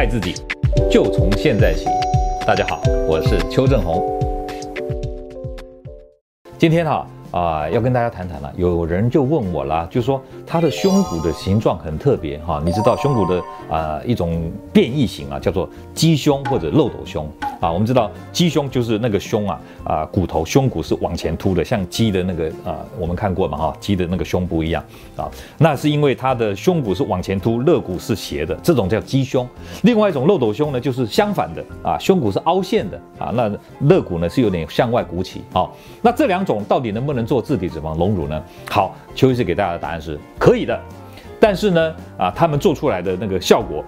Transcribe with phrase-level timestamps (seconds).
[0.00, 0.32] 爱自己，
[0.90, 1.84] 就从现在起。
[2.46, 4.02] 大家好，我是邱正红。
[6.56, 7.06] 今天哈。
[7.32, 8.52] 呃，要跟大家谈谈了。
[8.56, 12.60] 有人就问我了，就说他的胸骨的形状很特别哈。
[12.64, 17.28] 你知道胸骨的啊、一种变异型啊，叫做鸡胸或者漏斗胸
[17.60, 17.70] 啊。
[17.70, 24.82] 我们知道鸡胸就是那个胸啊啊、骨头胸骨是往前凸的，像鸡的那个啊、我们看过嘛哈，鸡的那个胸部一样
[25.16, 25.30] 啊。
[25.58, 29.46] 那是因为它的胸骨是往前凸，肋骨是斜的，这种叫鸡胸。
[29.82, 33.48] 另外一种漏斗胸呢，就是相反的啊，胸骨是凹陷的啊，那
[33.88, 35.68] 肋骨呢是有点向外鼓起啊。
[36.02, 38.42] 那这两种到底能不能做自体脂肪隆乳呢？
[38.70, 40.78] 好，邱医师给大家的答案是可以的，
[41.38, 43.84] 但是呢，啊，他们做出来的那个效果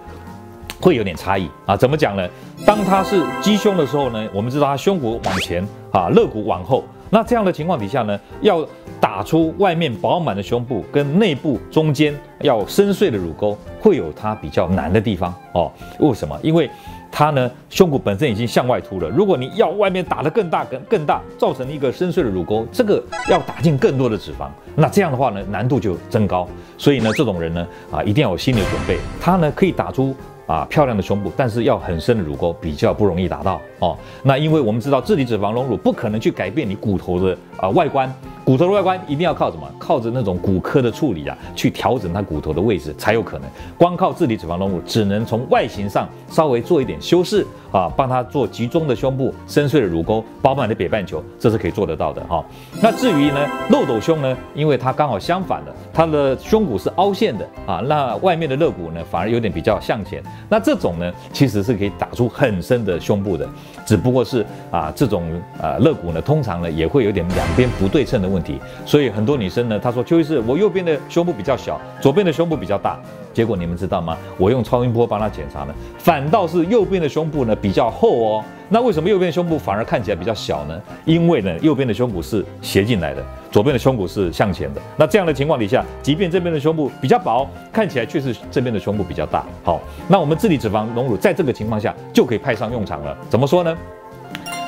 [0.79, 1.75] 会有点差异啊。
[1.75, 2.27] 怎么讲呢？
[2.65, 8.65] 当他是鸡胸的时候呢，我们知道他胸骨往前啊，肋骨往后，那这样的情况底下呢，要
[8.99, 15.71] 打出外面饱满的胸部跟内部中间要深邃的乳沟，会有它比较难的地方哦。
[15.99, 16.39] 为什么？
[16.41, 16.69] 因为
[17.15, 19.07] 它呢，胸骨本身已经向外凸了。
[19.07, 26.47] 如果你要外面打得更大、更更大，造成一个深邃的乳沟，这个要打进更多的脂肪，那这样的话呢，难度就增高。
[26.75, 28.97] 所以呢，这种人呢，啊，一定要有心理准备。
[29.21, 30.15] 他呢，可以打出。
[30.45, 33.97] 啊，漂亮的胸部，但是要很深的乳沟比较不容易达到哦。
[34.23, 39.63] 那因为我们知道，自体脂肪隆乳不可能去改变你骨头的啊外观，骨头的外观一定要靠什么？
[39.79, 43.49] 靠着那种骨科的处理啊，去调整它骨头的位置才有可能。
[43.77, 52.43] 光靠自体脂肪隆乳，只能从外形上稍微做一点修饰啊，帮它做集中的胸部、深邃的乳沟、饱满的北半球，这是可以做得到的哈、
[52.81, 60.21] 那至于呢，漏斗胸呢，因为它刚好相反的，它的胸骨是凹陷的啊，那外面的肋骨呢，反而有点比较向前。
[60.49, 63.47] 那这种呢，其实是可以打出很深的胸部的，
[63.85, 65.23] 只不过是啊，这种
[65.61, 72.99] 啊肋骨呢，通常呢也会有点两边不对称的问题，所以很多女生呢，她说邱医师，我右边的胸部比较小，左边的胸部比较大，
[73.33, 74.17] 结果你们知道吗？
[74.37, 78.43] 我用超音波帮她检查呢，反倒是右边的胸部呢比较厚哦。
[78.69, 80.81] 那为什么右边的胸部反而看起来比较小呢？
[81.05, 84.81] 因为呢，右边的胸骨是斜进来的，左边的胸骨是向前的。
[84.97, 89.45] 那这样的情况底下，即便这边的胸部比较薄，看起来却是这边的胸部比较大。
[89.63, 93.15] 好，那我们自体脂肪隆乳在这个情况下就可以派上用场了。
[93.29, 93.77] 怎么说呢？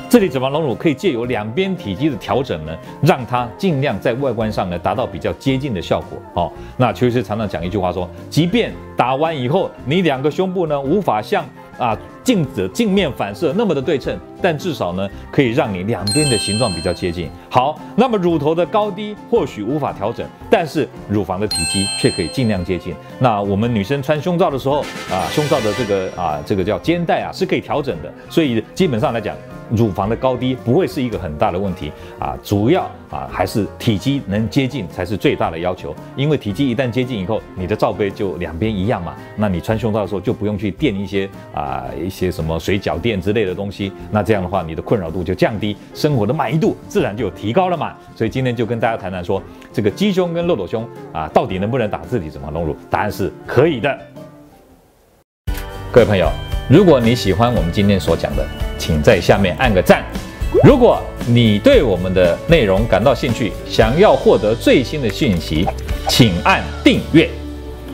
[0.08, 6.18] 这里脂肪隆乳可以借由两边体积的调整呢，让它尽量在外观上呢达到比较接近的效果。
[6.32, 11.44] 好，那邱医师常常讲一句话说，即便打完以后，你两个胸部呢无法像。
[11.78, 11.94] 啊，
[12.26, 17.30] 镜子镜面反射那么的对称，但至少呢，可以让你两边的形状比较接近。
[17.48, 22.92] 好，那么乳头的高低或许无法调整，但是乳房的体积却可以尽量接近。
[23.20, 28.12] 那我们女生穿胸罩的时候啊，胸罩的这个啊，这个叫肩带啊，是可以调整的。
[28.28, 29.36] 所以基本上来讲。
[29.72, 35.92] 乳房的高低不会是一个很大的问题啊，主要啊还是体积能接近才是最大的要求。
[36.14, 47.94] 因为体积一旦接近以后，你的罩杯就两边一样嘛，那你穿胸罩的时候就不用去垫一些啊一些什么水饺店之类的东西，那这样的话你的困扰度就降低，生活的满意度自然就提高了嘛。
[48.14, 52.74] 所以今天就跟大家谈谈说，这个鸡胸跟漏斗胸啊，到底能不能打自体脂肪隆乳？
[52.88, 53.98] 答案是可以的。
[55.92, 56.30] 各位朋友，
[56.70, 58.44] 如果你喜欢我们今天所讲的，
[58.78, 60.02] 请在下面按个赞。
[60.64, 65.66] 如果你对我们的内容感到兴趣，想要获得最新的讯息，
[66.08, 67.28] 请按订阅。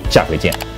[0.09, 0.72] 下回见。